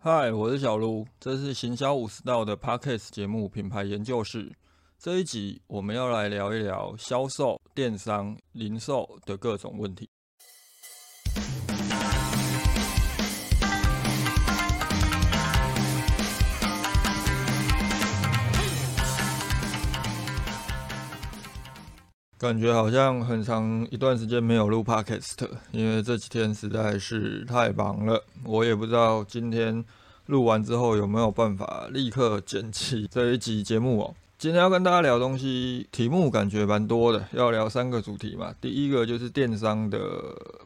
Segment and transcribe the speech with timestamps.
[0.00, 4.52] 嗨，我是小卢，这是行销五十道的 Podcast 节目品牌研究室。
[4.96, 10.08] 这一集我们要来聊一聊销售、电商、零售的各种问题。
[22.38, 28.24] 感觉好像很长一段时间没有录 podcast，因为这几天实在是太忙了。
[28.44, 29.84] 我也不知道今天
[30.26, 34.14] 录完之后有没有办法立刻剪辑这一集节目哦。
[34.38, 38.54] 今天要跟大家聊东西，题目感觉蛮多的，要聊三个主题嘛。
[38.60, 39.98] 第一个就是电商的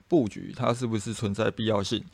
[0.07, 2.05] 布局，它是不是存在必要性？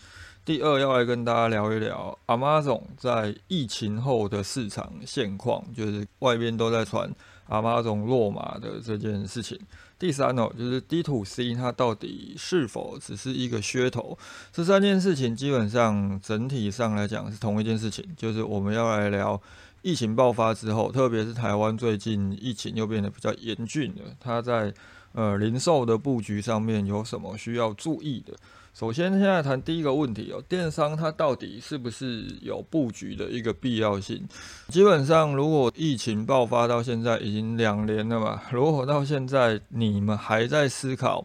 [0.45, 7.13] 第二要来跟大家聊一聊 Amazon 在疫情后的市场现况，就是外边都在传。
[7.49, 9.59] 阿妈总落马的这件事情，
[9.99, 14.17] 第三哦，就是 D to C 它到底是否只是一个噱头？
[14.53, 19.41] 这三件事情基本上整体上来讲是同一件事情，就是我们要来聊
[19.83, 24.73] 疫情爆发之后，特别是台湾最近疫情又变得比较严峻了，它在
[25.13, 28.35] 呃零售的布局上面有什么需要注意的？
[28.79, 34.25] 首先，现在谈第一个问题哦，电商它到底是不是有布局的一个必要性？
[34.69, 41.25] 基本上，如果疫情爆发到现在已经两年了嘛，如果到现在你们还在思考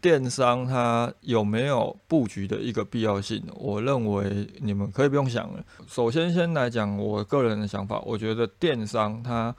[0.00, 5.62] 电商它有没有布局的一个必要性，我认为你们可以不用想了。
[5.86, 9.54] 首先，先来讲我个人的想法，我觉得电商它。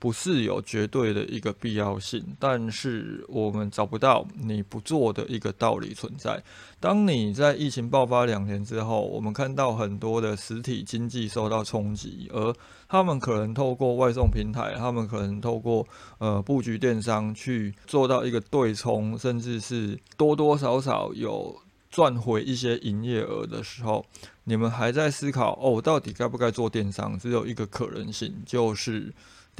[0.00, 6.42] 不是有绝对的一个必要性，但是我们找不到你不做的一个道理存在。
[6.80, 12.50] 当你在疫情爆发两年之后，我们看到很多的实体经济受到冲击，而
[12.88, 21.54] 他们可能透过外送平台，他们可能透过呃布局电商去做到一个对冲，甚至是多多少少有
[21.90, 24.02] 赚回一些营业额的时候，
[24.44, 27.18] 你们还在思考哦，到底该不该做电商？
[27.18, 29.12] 只有一个可能性，就是。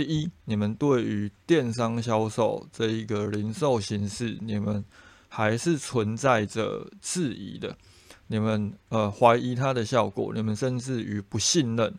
[0.02, 4.82] 第一，你们对于电商销售这一个零售形式，你们
[5.28, 7.76] 还是存在着质疑的，
[8.28, 11.94] 你们呃怀疑它的效果，你们甚至于不信任。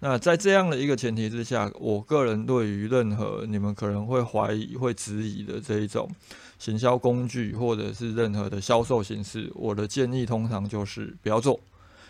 [0.00, 6.10] 那在这样的一个前提之下，我个人对于任何你们可能会怀疑、会质疑的这一种
[6.58, 11.60] 行销工具，或者是任何的销售形式，我的建议通常就是不要做，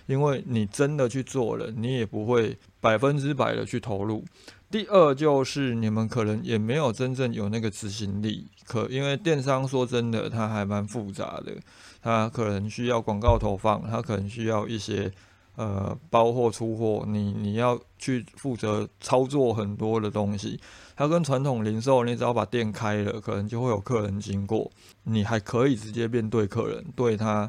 [0.07, 4.25] 因为你真的去做了，你也不会百分之百的去投入。
[4.71, 11.53] 第二就是你们可能也没有真正有那个执行力，可因为电商说真的，它还蛮复杂的，
[12.03, 15.13] 它可能需要广告投放，它可能需要一些
[15.55, 20.59] 呃包货出货，你你要去负责操作很多的东西。
[20.97, 24.69] 它跟传统零售，你只要把店开了，可能就会有客人经过，
[25.05, 27.49] 你还可以直接面对客人，对他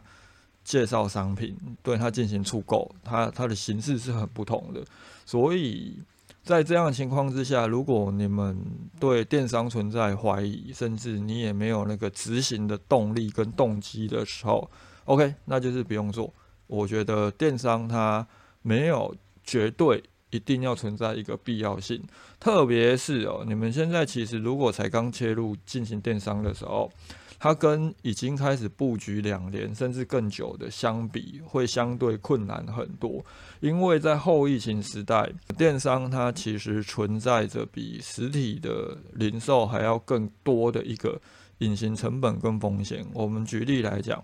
[0.65, 4.83] 介绍商品，对他进行出购，它它的形式是很不同的，
[5.25, 5.99] 所以。
[6.43, 8.55] 在这样的情况之下，如果你们
[8.99, 14.69] 对电商存在怀疑，甚至你也没有那个执行的动力跟动机的时候
[15.05, 16.31] ，OK，那就是不用做。
[16.67, 18.27] 我觉得电商它
[18.61, 21.99] 没有绝对一定要存在一个必要性，
[22.39, 26.91] 特别是哦，你们现在其实如果才刚切入进行电商的时候。
[27.39, 33.23] 它跟已经开始布局两年甚至更久的相比，会相对困难很多。
[33.59, 41.19] 因为在后疫情时代，电商它其实存在着比实体的零售还要更多的一个
[41.59, 43.05] 隐形成本跟风险。
[43.13, 44.23] 我们举例来讲，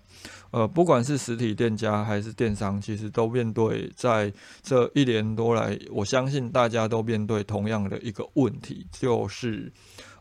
[0.50, 9.72] 呃，不管是实体店家还是电商，其实都面对在这一年多来，我相信大家都面对同样的一个问题，就是。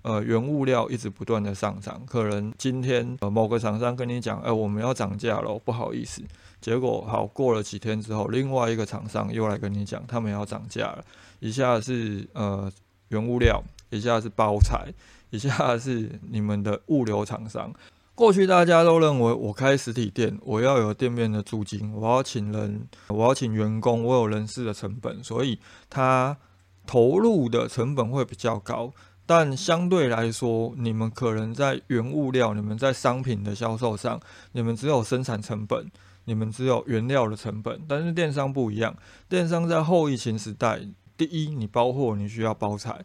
[0.03, 6.21] 呃，原物料一直不断的上涨，可能今天呃某个厂商跟你讲，哎，我们要涨价了，不好意思。
[6.59, 11.03] 结果好过了几天之后，另外一个厂商又来跟你讲，他们要涨价了。
[11.39, 12.71] 一下是呃
[13.09, 14.93] 原物料，一下是包材，
[15.31, 17.73] 一下是你们的物流厂商。
[18.13, 25.57] 过去大家都认为，我开实体店，我要有店面的租金，我要请人，我要请员工，我有人事的成本，所以
[25.89, 26.37] 他
[26.85, 28.91] 投入的成本会比较高。
[29.33, 34.19] 但相对来说，你们可能在原物料、你们在商品的销售上，
[34.51, 35.89] 你们只有生产成本，
[36.25, 37.81] 你们只有原料的成本。
[37.87, 38.93] 但是电商不一样，
[39.29, 40.81] 电商在后疫情时代，
[41.15, 42.95] 第一，你包货你需要包材；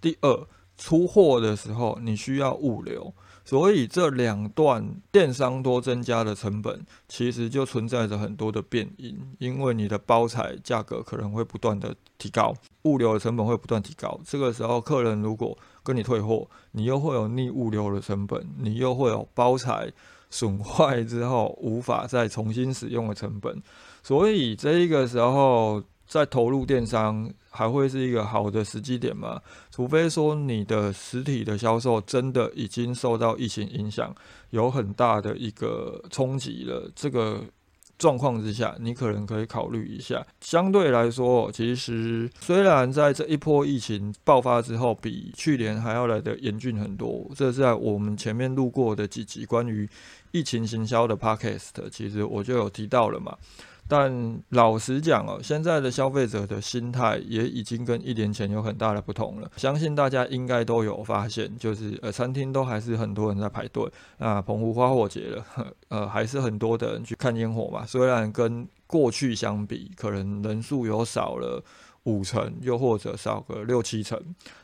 [0.00, 0.46] 第二，
[0.78, 3.12] 出货的时候你需要物流。
[3.46, 12.52] 所以这两段电商多增加的成本，其实就存在着很多的变因，因为你的包材价格可能会不断的提高，
[12.82, 14.20] 物流的成本会不断提高。
[14.26, 19.92] 这个时候，客人如果跟你退货，你又会有逆物流的成本，你又会有包材
[20.28, 23.62] 损坏之后无法再重新使用的成本。
[24.02, 29.40] 所以这个时候在投入电商还会是一个好的时机点吗？
[29.70, 34.14] 除非说你的实体的销售真的已经受到疫情影响，
[34.50, 37.42] 有很大的一个冲击了，这个。
[37.98, 40.22] 状况之下，你可能可以考虑一下。
[40.42, 49.88] 相对来说，其实虽然在这一波疫情爆发之后，比去年还要来的严峻很多，这是在我们前面录过的几集关于
[50.30, 53.34] 疫情行销的 podcast，其实我就有提到了嘛。
[53.88, 59.50] 但老实讲哦，现在的消费者的心态也已经跟一年前有很大的不同了。
[59.56, 63.88] 相信大家应该都有发现，就是呃，餐厅都还是很多人在排队。
[64.18, 65.44] 那澎湖花火节了，
[65.88, 67.86] 呃，还是很多的人去看烟火嘛。
[67.86, 71.62] 虽然跟过去相比，可能人数有少了
[72.06, 74.20] 五成，又或者少个六七成，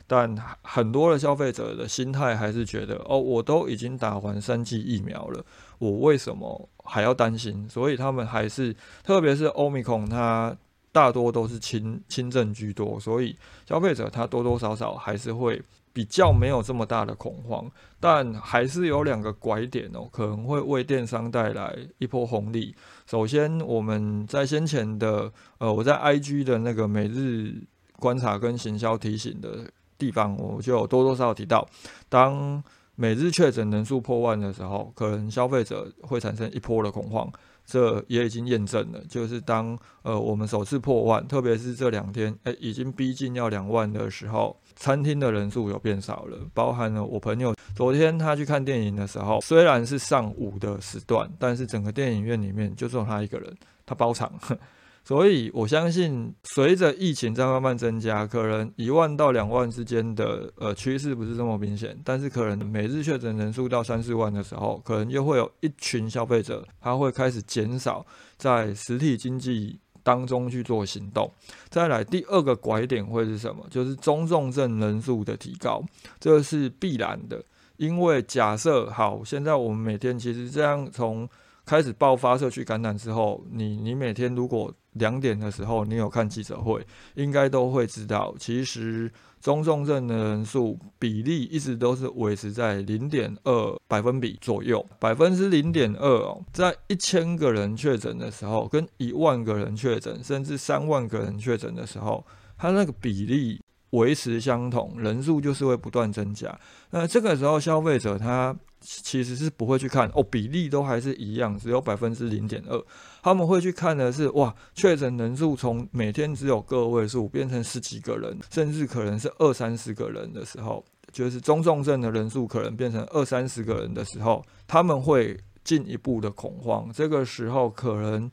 [0.07, 5.45] 但很多的消费者的心态还是觉得，哦，我都已经打完三剂疫苗了。
[5.77, 7.67] 我为什么还要担心？
[7.69, 8.73] 所以他们还是，
[9.03, 10.55] 特别是欧米孔，它
[10.93, 13.35] 大多都是轻轻症居多，所以
[13.67, 15.61] 消费者他多多少少还是会
[15.93, 22.75] 比较没有这么大的恐慌，但还是有两个拐点哦，可能会为电商带来一波红利。
[23.05, 27.53] 首先，我们在先前的呃，我在 IG 的那个每日
[27.99, 31.65] 观察跟行销提醒的地方，我就多多少少提到，
[32.09, 32.61] 当。
[32.95, 37.27] 每日确诊人数破万的时候，可能消费者会产生一波的恐慌，
[37.65, 39.03] 这也已经验证了。
[39.09, 46.37] 就是当呃我们首次破万，特别是这两天，哎，已经逼近要两万的时候，餐厅的人数有变少了。
[46.53, 53.55] 包含了我朋友昨天他去看电影的时候，虽然是上午的时段，但是整个电影院里面就只有他一个人，
[53.85, 54.31] 他包场。
[55.05, 68.05] 所以，我相信随着疫情在慢慢增加，可能一万到两万之间的呃趋势不是这么明显，但是可能每日确诊人数到三四万的时候，可能又会有一群消费者他会开始减少
[68.37, 71.31] 在实体经济当中去做行动。
[71.69, 73.65] 再来第二个拐点会是什么？
[73.69, 75.81] 就是中重症人数的提高，
[76.19, 77.43] 这是必然的，
[77.77, 81.27] 因为假设好，现在我们每天其实这样从
[81.65, 102.25] 开始爆发社区感染之后，你你每天如果两点的时候，你有看记者会，应该都会知道，其实中重症的人数比例一直都是维持在零点二百分比左右，百分之零点二哦，在一千个人确诊的时候，跟一万个人确诊，甚至三万个人确诊的时候，
[102.57, 103.59] 它那个比例
[103.93, 106.55] 维持相同，人数就是会不断增加。
[106.91, 108.55] 那这个时候，消费者他。
[108.85, 112.85] 其实是不会去看哦，比例都还是一样，只有百分之零点二。
[113.21, 126.91] 他们会去看的是哇，确诊人数从每天只有个位数变成十几个人，甚至可能是二三十个人的时候，就是中重症的人数可能变成二三十个人的时候，他们会进一步的恐慌。
[126.93, 128.29] 这个时候可能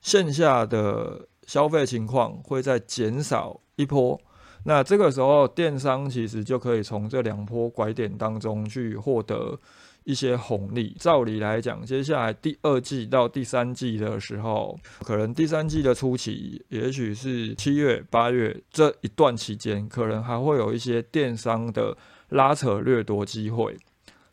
[0.00, 4.18] 线下的消费情况会再减少一波。
[4.64, 9.58] 那这个时候电商其实就可以从这两波拐点当中去获得。
[10.04, 21.94] 一些红利，照理来讲，接下来第二季到第三季的时候，可能第三季的初期，也许是七月、八月这一段期间，可能还会有一些电商的
[22.30, 23.76] 拉扯掠夺机会，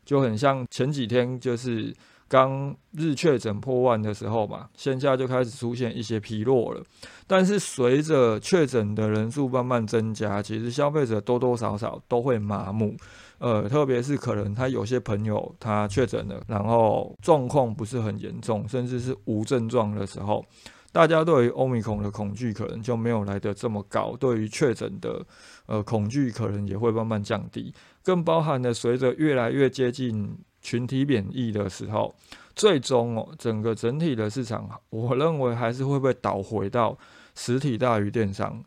[0.06, 1.94] 就很像前几天就是
[2.28, 6.82] 刚日确诊破万的时候嘛，线下就开始出现一些疲弱了。
[7.26, 12.94] 但是随着确诊的人数慢慢增加，其实消费者多多少少都会麻木。
[13.38, 20.44] 呃，特别是可能他有些朋友他确诊了，然后状况不是很严重，甚至是无症状的时候，
[20.90, 25.24] 大家对于欧米孔的恐惧可能就没有来得这么高，对于确诊的
[25.66, 32.14] 呃恐惧可能也会慢慢降低，更包含了随着越来越接近群体免疫的时候，
[32.54, 36.98] 最终哦整个整体的市场，我认为还是会被导回到
[37.34, 38.62] 实体大于电商。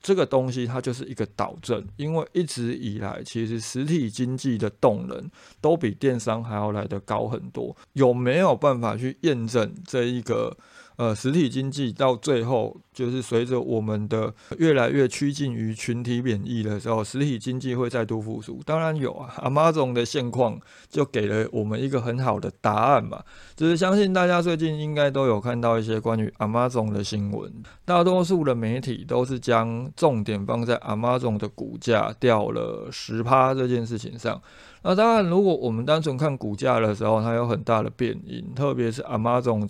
[0.00, 5.30] 这个东西它就是一个导证，因为一直以来，其实实体经济的动能
[5.60, 7.76] 都比电商还要来得高很多。
[7.94, 10.56] 有没有办法去验证这一个？
[10.96, 18.62] 呃，实体经济到最后，就是随着我们的越来越趋近于群体免疫的时候，实体经济会再度复苏。
[18.64, 23.22] 当然有啊，阿妈总的现况就给了我们一个很好的答案嘛。
[23.54, 27.52] 只是相信大家最近应该都有看到一些关于阿妈总的新闻，
[27.84, 34.40] 大多数的媒体都是将重点放在阿妈总的股价掉了十趴这件事情上。
[34.82, 39.68] 那当然，如果我们单纯看股价的时候，它有很大的变因，特别是阿妈总。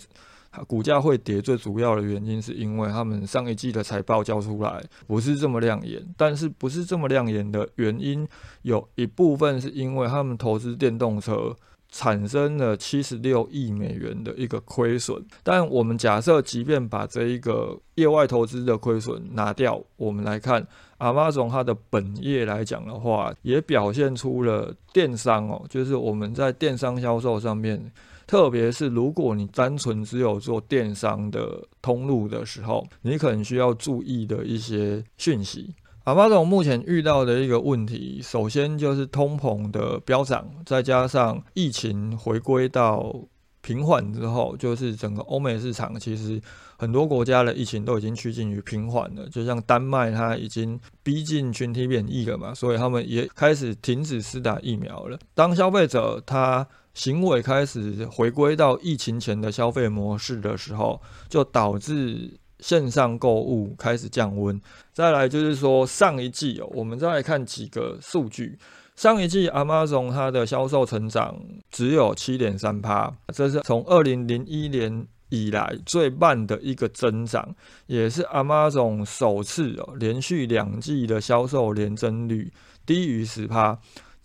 [0.65, 8.27] 股价会跌，最主要的原因是因为他们上一季的财报交出来不是这么亮眼，但是不是这么亮眼的原因，
[8.61, 11.55] 有一部分是因为他们投资电动车
[11.89, 15.23] 产生了七十六亿美元的一个亏损。
[15.43, 20.67] 但我们假设，即便把这一个业外投资的亏损拿掉，我们来看
[20.99, 27.91] Amazon 它的本业来讲的话，也表现出了电商哦，就是我们在电商销售上面。
[28.27, 35.73] 特别是如果你单纯只有做电商的通路的时候，你可能需要注意的一些讯息。
[36.03, 43.13] 阿巴总目前遇到的一个问题，首先就是通膨的飙涨，再加上疫情回归到
[43.61, 46.41] 平缓之后，就是整个欧美市场其实
[46.77, 49.27] 很多国家的疫情都已经趋近于平缓了。
[49.27, 55.19] 就像丹麦，它已经逼近群体免疫了嘛，所以他们也开始停止施打疫苗了。
[55.33, 56.65] 当消费者他
[56.97, 60.99] 行为开始回归到疫情前的消费模式的时候，
[61.29, 64.59] 就导致线上购物开始降温。
[64.91, 68.57] 再来就是说，上一季哦，我们再来看几个数据。
[68.95, 71.39] 上一季 Amazon 它的销售成长
[71.69, 82.51] 只有七点三趴，这是从二零零一年以来最慢的一个增长，也是 Amazon 首次哦连续两季的销售年增率
[82.87, 83.77] 低于十趴。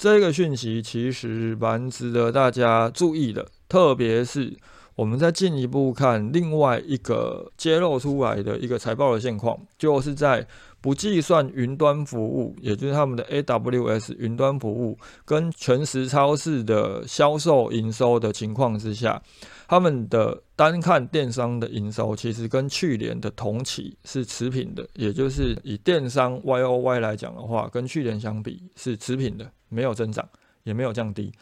[0.02, 4.52] 这个讯息其实蛮值得大家注意的，特别是
[4.96, 10.44] 我们再进一步看另外一个揭露出来的一个财报的现况，就是在
[10.82, 19.22] 不计算云端服务，也就是他们的 AWS 云端服务跟全时超市的销售营收的情况之下。
[19.68, 30.28] 他们的单看电商的营收，其实跟去年的同期是持平的，也就是以电商 Y O Y 来讲的话，跟去年相比是持平的，没有增长，
[30.64, 31.32] 也没有降低。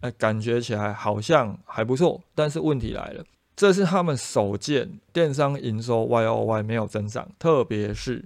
[0.00, 2.20] 哎，感觉起来好像还不错。
[2.34, 3.24] 但是问题来了，
[3.56, 8.22] 这是他们首见电商营收 Y O Y 没有增长，特别是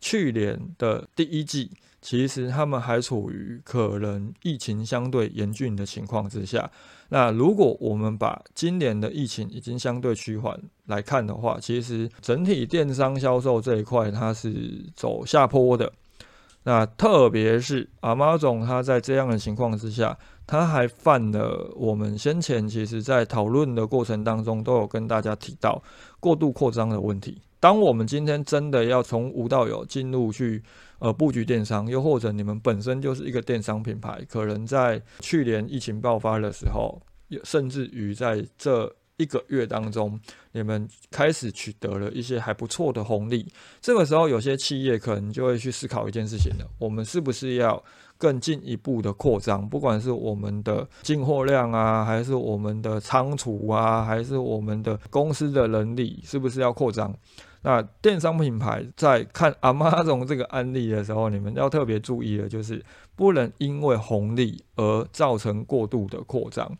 [0.00, 1.70] 去年的第一季。
[2.02, 6.70] 其实他们还处于可能疫情相对严峻的情况之下。
[7.08, 15.90] 那如果我们把今年的疫情已经相对趋缓来看的话，其实整体电商销售这一块它是走下坡的。
[16.64, 20.14] 那特别是阿妈总，他在这样的情况之下，
[20.46, 25.82] 他还犯了我们先前其实在讨论的过程当中都有跟大家提到
[26.20, 27.40] 过度扩张的问题。
[27.64, 30.62] 当我们今天真的要从无到有进入去。
[30.98, 36.98] 呃，布局电商，又或者你们本身就是一个电商品牌，可能在去年疫情爆发的时候，
[37.42, 40.18] 甚至于在这一个月当中，
[40.52, 43.46] 你们开始取得了一些还不错的红利。
[43.82, 47.82] 这个时候，有些企业可能就会去思考一件事情了：我们是不是要
[48.16, 49.68] 更进一步的扩张？
[49.68, 57.14] 不管是我们的进货量啊，还是我们的仓储啊，还是我们的公司的能力，是不是要扩张？
[57.64, 62.84] 那电商品牌在看阿妈总 这个案例的时候，你们要特别注意的，就是
[63.16, 66.70] 不能因为红利而造成过度的扩张。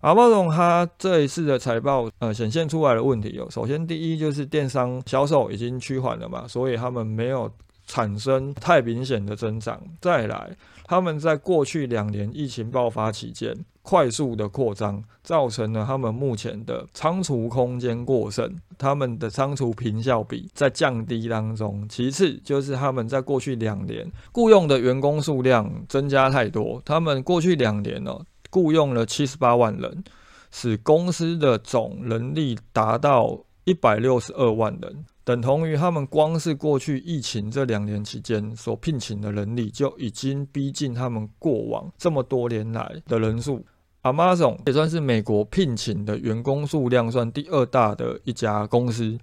[0.00, 7.48] 阿妈总他这一次的财报，呃，显现出来的问题有，首先第一就是电商销售已经趋缓了嘛，所以他们没有
[7.86, 9.80] 产生太明显的增长。
[10.00, 10.56] 再来，
[10.86, 13.56] 他们在过去两年疫情爆发期间。
[13.82, 21.84] 快速的扩张，造成了他们目前的仓储空间过剩，他们的仓储平效比在降低当中。
[21.88, 28.16] 其次就是他们在过去两年雇佣的员工数量增加太多，他们过去两年呢
[28.50, 30.04] 雇佣了七十八万人，
[30.50, 35.04] 使公司的总能力达到一百六十二万人。
[35.24, 43.64] 等同于他们光是过去疫情这两年期间所聘请的人力，就已经逼近他们过往这么多年来的人数。
[44.02, 49.16] Amazon 也算是美国聘请的员工数量算第二大的一家公司。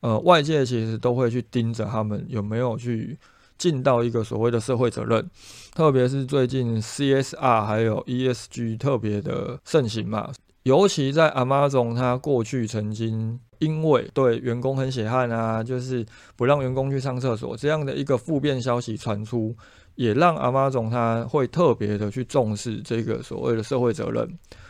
[0.00, 3.18] 呃，外界其实都会去盯着他们有没有去
[3.56, 5.28] 尽到一个所谓的社会责任，
[5.74, 10.30] 特别是最近 CSR 还有 ESG 特别的盛行嘛。
[10.64, 16.04] 尤其在 Amazon，它过去曾经因为对员工很血汗啊，就是
[16.36, 19.54] 不让员工去上厕所这样的一个负面消息传出，
[19.94, 24.28] 也让 Amazon 它会特别的去重视这个所谓的社会责任，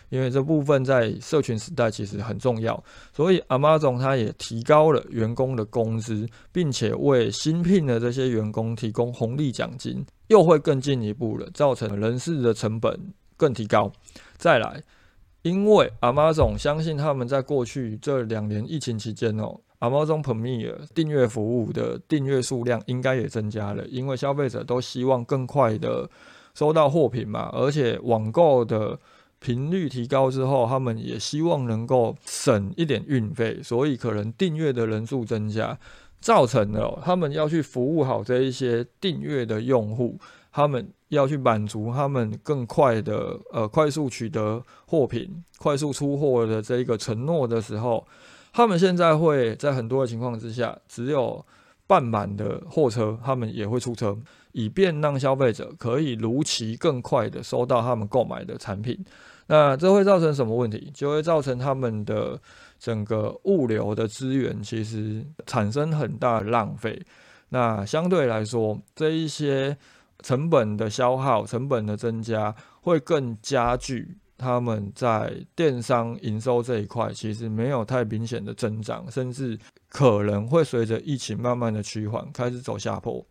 [0.09, 13.93] 因为这部分在社群时代其实很重要，所以 Amazon 它也提高了员工的工资，并且为新聘的这些员工提供红利奖金，又会更进一步了，造成人事的成本更提高。
[14.37, 14.83] 再来。
[15.43, 26.11] 因为 Amazon 相信他们在过去这两年疫情期间哦，Amazon Premier 订阅服务的订阅数量应该也增加了，因为消费者都希望更快的
[26.55, 28.99] 收到货品嘛，而且网购的
[29.39, 35.79] 频率提高之后，他们也希望能够省一点运费，所以可能订阅的人数增加，
[36.21, 40.19] 造成了他们要去服务好这一些订阅的用户。
[40.59, 48.05] 他们要去满足他们更快的呃快速取得货品、快速出货的这一个承诺的时候，
[48.53, 51.47] 他们现在会在很多的情况之下，只有
[51.87, 54.19] 半满的货车，他们也会出车，
[54.51, 58.99] 以便让消费者可以如期更快的收到他们购买的产品。
[59.47, 60.91] 那这会造成什么问题？
[60.93, 62.37] 就会造成他们的
[62.81, 67.01] 整个物流的资源其实产生很大的浪费。
[67.51, 69.79] 那相对来说，这一些
[70.23, 79.59] 成本的消耗、成本的增加，会更加剧他们在电商营收这一块，其实没有太明显的增长，甚至
[79.89, 83.27] 可能会随着疫情慢慢的趋缓，开始走下坡，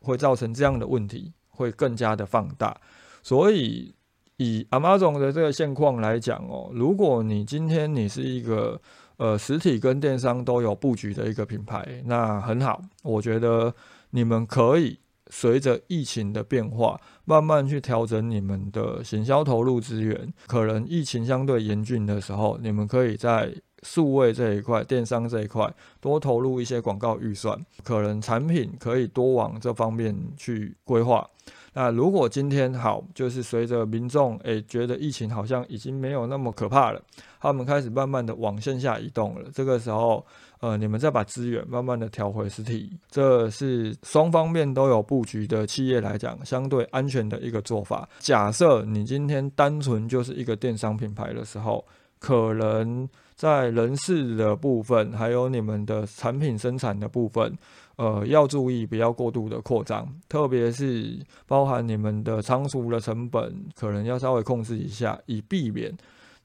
[0.00, 2.78] 会造成这样的问题，会更加的放大。
[3.22, 3.94] 所以，
[4.36, 8.80] 以 Amazon 的这个现况来讲哦，如果你今天你是一个
[9.16, 12.80] 呃，实体跟电商都有布局的一个品牌，那很好。
[13.02, 13.74] 我觉得
[14.10, 14.98] 你们可以
[15.30, 20.32] 随着疫情的变化，慢慢去调整你们的行销投入资源。
[20.46, 27.58] 可能疫情相对严峻的时候，你们可以在数位这一块、电商这一块多投入一些广告预算。
[27.84, 31.28] 可能产品可以多往这方面去规划。
[31.74, 37.00] 那如果今天好，就是随着民众诶觉得疫情好像已经没有那么可怕了，
[37.40, 39.48] 他们开始慢慢的往线下移动了。
[39.54, 40.26] 这个时候，
[40.60, 48.08] 呃，你们再把资源慢慢的调回实体，这是双方面都有布局的企业来讲相对安全的一个做法。
[48.18, 51.84] 假设你今天单纯就是一个电商品牌的时候，
[52.18, 57.56] 可能在人事的部分，还有你们的产品生产的部分。
[57.96, 65.92] 呃，要注意不要过度的扩张，特别是包含你们的仓储的成本，可能要稍微控制一下，以避免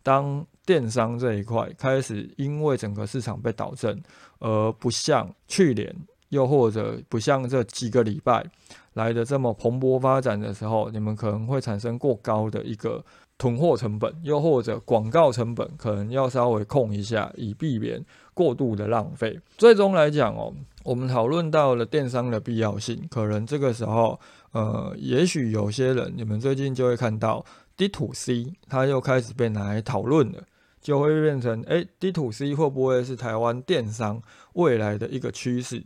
[0.03, 3.99] 当电商这一块开始因为整个市场被导正，
[4.39, 5.95] 而不像去年，
[6.29, 8.45] 又或者不像这几个礼拜
[8.93, 13.03] 来的这么蓬勃发展的时候，你们可能会产生过高的一个
[13.37, 19.39] 囤货成本，又或者广告成本，可能要稍微控一下，以避免过度的浪费。
[19.57, 20.53] 最终来讲哦。
[20.83, 24.19] 我们讨论到了电商的必要性，可能这个时候，
[24.51, 27.43] 呃，也许有些人，你们最近就会看到
[27.75, 30.43] D to C，它又开始被拿来讨论了，
[30.81, 34.21] 就会变成，哎，D to C 会不会是台湾电商
[34.53, 35.83] 未来的一个趋势？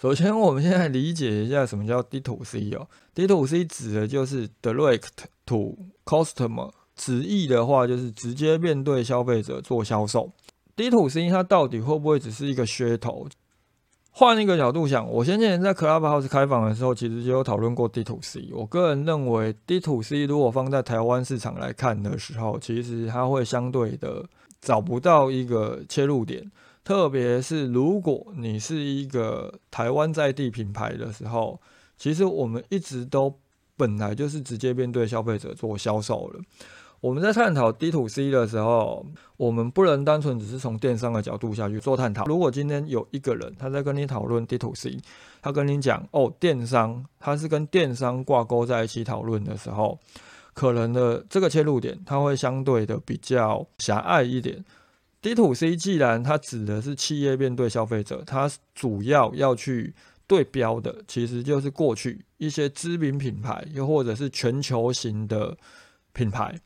[0.00, 5.08] 首先，我们现在理解一下什么叫 D to C 哦，D to C 指的就是 Direct
[5.46, 10.32] to Customer，直译的话就是直接面对消费者做销售。
[10.76, 13.28] D to C 它到底会不会只是一个噱头？
[14.18, 18.48] 换一个角度想，我先前在 Clubhouse 开房的时候，其实就有讨论过 D to C。
[18.52, 24.24] 我个人认为，D to C 如果放在台湾市场来看的时候，其实它会相对的
[24.60, 26.50] 找不到一个切入点。
[26.82, 31.60] 特别是如果你是一个台湾在地品牌的时候，
[31.96, 33.32] 其实我们一直都
[33.76, 36.40] 本来就是直接面对消费者做销售了。
[37.00, 39.06] 我们在探讨 D to C 的时候，
[39.36, 42.24] 我们不能单纯只是从电商的角度下去做探讨。
[42.24, 44.98] 如果今天有一个人他在跟你讨论 D to C，
[45.40, 49.96] 他跟你讲哦，电商他是跟电商挂钩在一起讨论的时候，
[50.54, 54.64] 可能的这个切入点他会相对的比较狭隘一点。
[55.22, 59.94] D to C 既然它指的是企业面对消费者，它主要要去
[60.26, 65.56] 对标的其实就是过去一些知名品牌，又或者是全球型的
[66.12, 66.56] 品牌。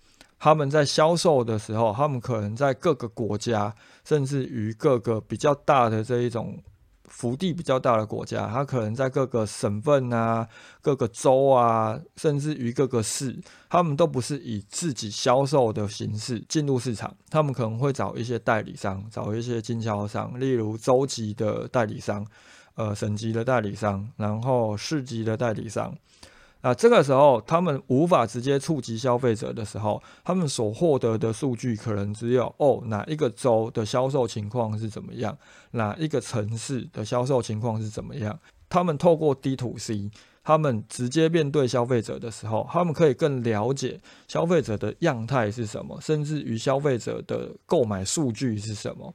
[0.44, 3.72] 他们在销售的时候，他们可能在各个国家，
[4.04, 6.60] 甚至于各个比较大的这一种
[7.04, 10.48] 幅地比较大的国家，他可能在各个省份啊、
[10.80, 22.26] 各个州啊，甚至于各个市，他们都不是以自己销售的形式进入市场，他们可能会找一些代理商，找一些经销商，例如州级的代理商、
[22.74, 25.94] 呃省级的代理商，然后市级的代理商。
[26.62, 35.36] 啊，这个时候他们无法直接触及消费者的时候，他们所获得的数据可能只有哦，哪一个州的销售情况是怎么样，
[35.72, 38.38] 哪一个城市的销售情况是怎么样。
[38.68, 40.10] 他们透过 D to C，
[40.44, 49.14] 他们直接面对消费者的时候，他们可以更了解消费者的样态是什么，甚至于消费者的购买数据是什么。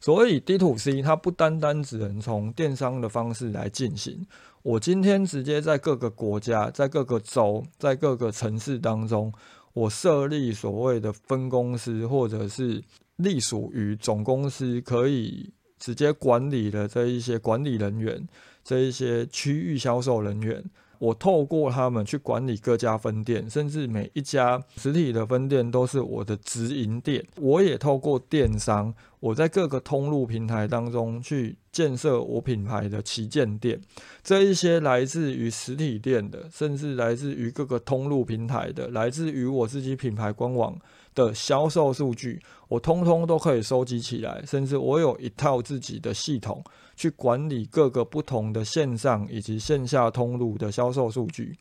[0.00, 4.26] 所以 D to C 它不单单只能从电商的方式来进行。
[4.62, 9.32] 我今天直接在各个国家、在各个州、在各个城市当中，
[9.72, 12.82] 我设立所谓的分公司，或者是
[13.16, 18.28] 隶属于总公司，可以直接管理的这一些管理人员、
[18.66, 20.64] 这一些区域销售人员。
[20.98, 27.22] 我透过他们去管理各家分店，甚至每一家实体的分店都是我的直营店。
[27.36, 28.94] 我也透过电商。
[29.20, 33.78] 我在各个通路平台当中去建设我品牌的旗舰店，
[34.22, 40.78] 这一些来自于实体店的，甚至来自于各个通路平台的，来自于我自己品牌官网
[41.16, 46.62] 的销售数据，我通通都可以收集起来，甚至我有一套自己的系统
[46.94, 51.58] 去管理各个不同的线上以及线下通路的销售数据，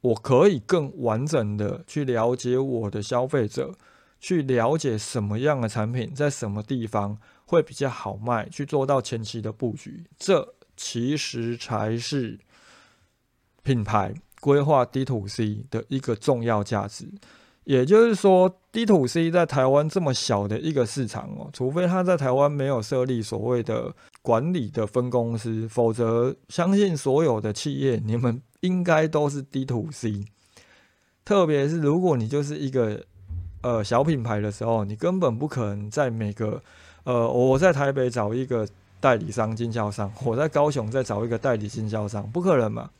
[0.00, 3.72] 我可以更完整的去了解我的消费者。
[4.20, 12.38] 去了解什么样的产品在什么地方会比较好卖，去做到前期的布局，这其实才是
[13.62, 17.06] 品牌规划 D to C 的一个重要价值。
[17.64, 30.24] 也就是说，D to C 在台湾这么小的一个市场哦，除非他在台湾没有设立所谓的管理的分公司，否则相信所有的企业，你们应该都是 D to C。
[31.24, 33.02] 特别是如果你就是一个。
[33.66, 36.62] 呃，小品牌的时候，你根本不可能在每个，
[37.04, 38.68] 呃，我在台北找一个
[39.00, 42.90] 代理商、经销商，我在高雄再找一个代理经销商，不可能嘛？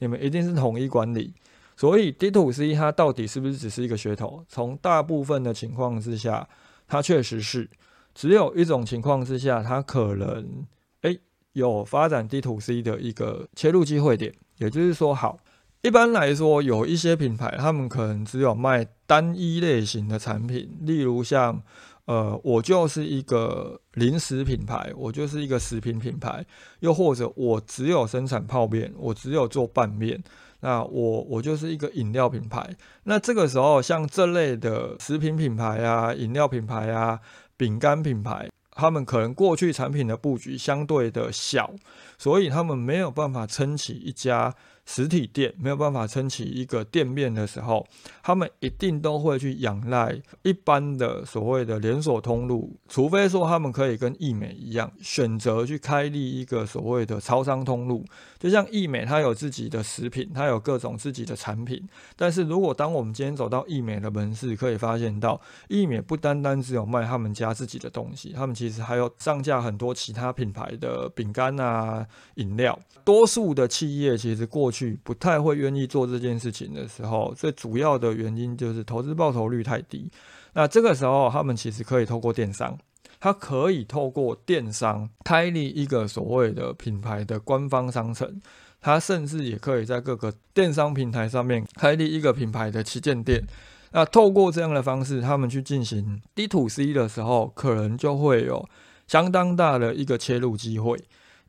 [0.00, 1.32] 你们一定是统一管理。
[1.78, 4.44] 所以 D to C 它到底是不是只是一个噱头？
[4.48, 6.48] 从大部分的情况之下，
[6.88, 7.70] 它确实是。
[8.16, 10.66] 只有一种情况之下，它可能
[11.02, 11.20] 诶
[11.52, 15.38] 有发展 D to C 的一个切入机会点，也就是说，好。
[15.82, 21.62] 一般来说，有一些品牌，他们可能只有卖单一类型的产品，例如像，
[22.06, 26.44] 呃，我就是一个零食品牌，我就是一个食品品牌，
[26.80, 30.20] 又或者我只有生产泡面，我只有做拌面，
[30.60, 32.68] 那我我就是一个饮料品牌。
[33.04, 37.20] 那这个时候，像这类的食品品牌啊、饮料品牌啊、
[37.56, 41.72] 饼干品牌，他们可能过去产品的布局相对的小，
[42.18, 44.54] 所以他们没有办法撑起一家。
[44.90, 47.86] 实体店没有办法撑起一个店面的时候，
[48.22, 58.02] 他们一定都会去仰赖一般的所谓的连锁通路，除非说他们可以跟易美一样，选择去开立一个所谓的超商通路。
[58.38, 61.86] 就像易美，它有自己的食品，它有各种自己的产品。
[62.16, 72.78] 但是如果当我们今天走到易美的门市，可以发现到易美不单单只有卖他们家自己的东西，他们其实还有上架很多其他品牌的饼干啊、饮料。
[73.04, 80.08] 多数的企业其实过去去不太会愿意做这件事情的时候，最主要的原因就是投资报酬率太低。
[80.52, 82.78] 那这个时候，他们其实可以透过电商。
[83.20, 88.40] 他可以透过电商开立一个所谓的品牌的官方商城，
[88.80, 93.44] 他甚至也可以在各个电商平台上面开立一个品牌的旗舰店。
[93.90, 98.68] 那透过这样的方式，他们去进行 D to C 的时候，可能就会有
[99.08, 100.96] 相当大的一个切入机会，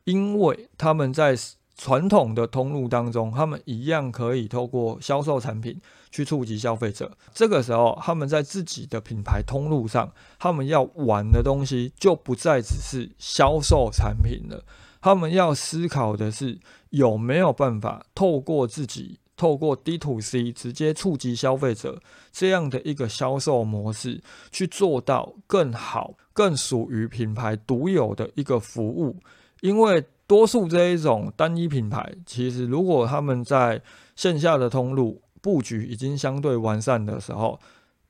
[0.04, 1.36] 因为他们在。
[1.80, 7.10] 传统的通路当中，他们一样可以透过销售产品去触及消费者。
[7.32, 14.62] 这个时候，他们在自己的品牌通路上，他们要玩的东西就不再只是销售产品了。
[15.00, 16.58] 他们要思考的是，
[16.90, 29.16] 有没有办法透过自己，透过 D to C 直接触及消费者这样的一个销售模式，去做到更好、更属于品牌独有的一个服务，
[29.62, 30.04] 因为。
[30.30, 33.82] 多数这一种单一品牌，其实如果他们在
[34.14, 37.58] 线下的通路布局已经相对完善的时候，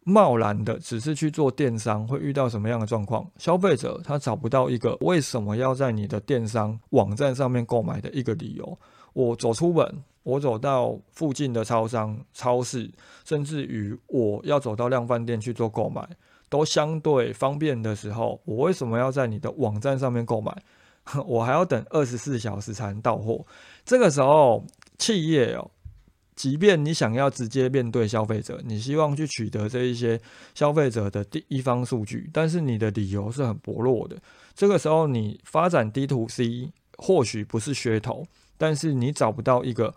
[0.04, 3.26] 贸然的只是去做电商，会遇到什么样的状况？
[3.38, 8.78] 消费者他找不到一个为什么要在你的电商网站上面购买的一个理由。
[9.14, 12.90] 我走出门，我走到附近的超商、超市，
[13.24, 16.06] 甚至于我要走到量贩店去做购买，
[16.50, 20.54] 都相对方便的时候，我为什么要在你的网站上面购买？
[21.26, 23.44] 我还要等二十四小时才能到货。
[23.84, 24.64] 这个时候，
[24.98, 25.70] 企业哦，
[26.36, 30.20] 即便你想要直接面对消费者，你希望去取得这一些
[30.54, 34.16] 消费者的第一方数据，但是你的理由是很薄弱的。
[34.54, 39.94] 这个时候，你发展 D to C 或许不是噱头，但是你找不到一个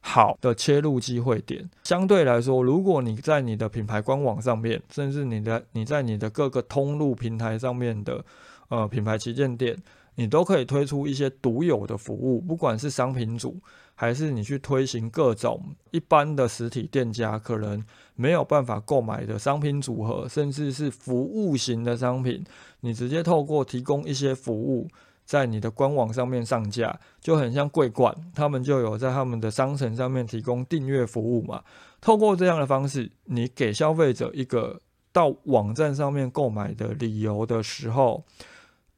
[0.00, 1.68] 好的切入机会点。
[1.84, 8.24] 相对来说，如果你在你的品牌官网上面，甚至你的你在你的各个通路平台上面的
[8.68, 9.76] 呃品牌旗舰店。
[10.16, 13.60] 你都可以推出一些独有的服务，不管是商品组，
[13.94, 22.44] 还是你去推行各种一般的实体店家可能没有办法购买的商品组合，甚至是服务型的商品，
[22.80, 24.88] 你直接透过提供一些服务，
[25.24, 31.62] 在你的官网上面上架，就很像桂冠，他们就有在他们的商城上面提供订阅服务嘛。
[32.00, 34.80] 透过这样的方式，你给消费者一个
[35.12, 38.24] 到网站上面购买的理由的时候。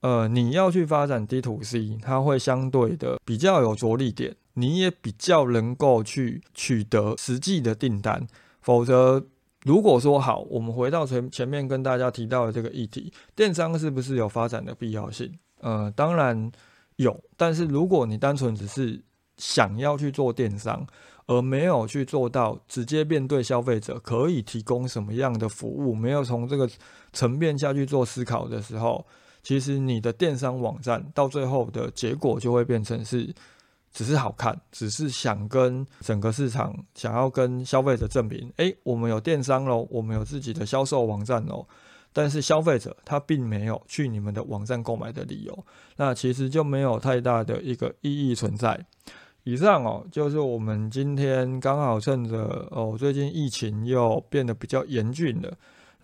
[0.07, 8.25] 呃，你要去发展 D to C，它会相对的比较有着力点，你也比较能够去取得实际的订单。
[8.61, 9.27] 否则，
[9.65, 15.37] 如果说好，我们回到前前面跟大家提到的这个议题，电商是不是有发展的必要性？
[15.61, 16.53] 呃，当然
[16.95, 19.03] 有，但是如果你单纯只是
[19.39, 20.87] 想要去做电商，
[21.27, 26.71] 而没有去做到直接面对消费者可以提供什么样的服务，没有从这个
[27.13, 29.05] 层面下去做思考的时候，
[29.47, 33.33] 其实你的电商网站到最后的结果就会变成是。
[33.93, 41.67] 只是好看，只是想跟整个市场想要跟消费者证明，诶，我们有电商喽，我们有自己的销售网站喽。
[42.13, 48.79] 但是消费者他并没有去你们的网站购买的理由，那其实就没有太大的一个意义存在。
[49.45, 55.51] 以上哦，就是我们今天刚好趁着哦，最近疫情又变得比较严峻了，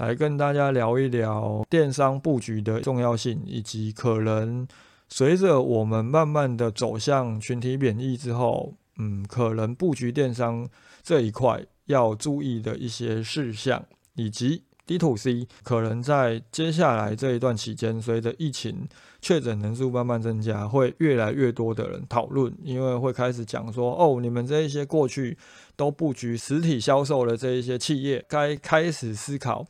[0.02, 4.66] 来跟大家聊一聊电商布局的重要性以及可能。
[5.08, 10.68] 随着我们慢慢的走向群体免疫之后，嗯，可能布局电商
[11.02, 13.84] 这一块要注意的一些事项，
[14.14, 18.88] 以及 D to C 可能在接下来这一段期间，随着疫情
[19.22, 25.38] 确诊人数慢慢增加，会越来越多的人讨论，因为会开始讲说，哦，你们这一些过去
[25.76, 29.64] 都布局实体销售的这一些企业，该开始思考。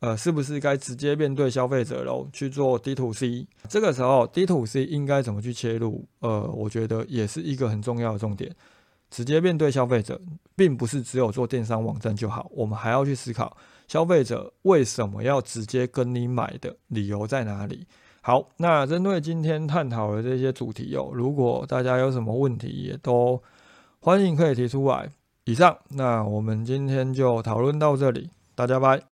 [0.00, 3.46] 呃，是不是该直接面对消费者喽，去做 D to C？
[3.68, 6.04] 这个时候 D to C 应该怎么去切入？
[6.20, 8.50] 呃，我觉得也是一个很重要的重点。
[9.10, 10.18] 直接面对消费者，
[10.56, 13.54] 并不是只有做电商网站就好，我们还要去思考
[13.88, 17.86] 消费者为什么要直接跟你买的理由在哪里。
[18.22, 23.42] 好，那针对今天探讨的这些主题哦，如果大家有什么问题，也都
[24.00, 25.08] 欢迎可以提出来。
[25.44, 29.09] 以上，那我们今天就讨论到这里，大家拜。